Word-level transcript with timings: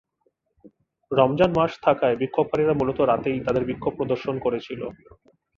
রমজান 1.11 1.51
মাস 1.57 1.71
থাকায় 1.85 2.19
বিক্ষোভকারীরা 2.21 2.73
মূলত 2.79 2.99
রাতেই 3.01 3.39
তাদের 3.47 3.63
বিক্ষোভ 3.69 3.93
প্রদর্শন 3.97 4.35
করেছিল। 4.45 4.81